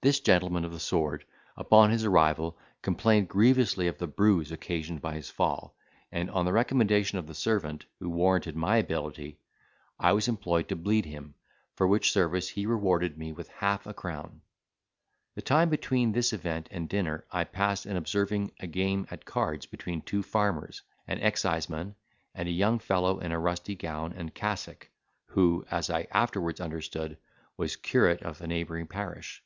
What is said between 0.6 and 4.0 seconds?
of the sword, upon his arrival, complained grievously of